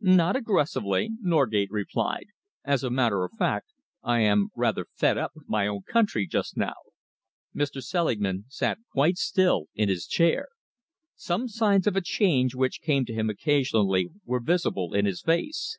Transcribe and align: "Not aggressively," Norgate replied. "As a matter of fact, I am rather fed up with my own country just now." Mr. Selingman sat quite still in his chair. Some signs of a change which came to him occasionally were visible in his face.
"Not 0.00 0.34
aggressively," 0.34 1.12
Norgate 1.20 1.70
replied. 1.70 2.26
"As 2.64 2.82
a 2.82 2.90
matter 2.90 3.22
of 3.22 3.30
fact, 3.38 3.74
I 4.02 4.18
am 4.22 4.48
rather 4.56 4.86
fed 4.92 5.16
up 5.16 5.30
with 5.36 5.48
my 5.48 5.68
own 5.68 5.82
country 5.82 6.26
just 6.26 6.56
now." 6.56 6.74
Mr. 7.54 7.80
Selingman 7.80 8.46
sat 8.48 8.78
quite 8.92 9.18
still 9.18 9.66
in 9.76 9.88
his 9.88 10.08
chair. 10.08 10.48
Some 11.14 11.46
signs 11.46 11.86
of 11.86 11.94
a 11.94 12.00
change 12.02 12.56
which 12.56 12.80
came 12.82 13.04
to 13.04 13.14
him 13.14 13.30
occasionally 13.30 14.10
were 14.24 14.40
visible 14.40 14.94
in 14.94 15.04
his 15.06 15.22
face. 15.22 15.78